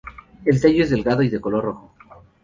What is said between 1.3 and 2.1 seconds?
color rojo.